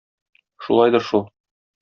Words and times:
Шулайдыр 0.67 1.05
шул. 1.11 1.23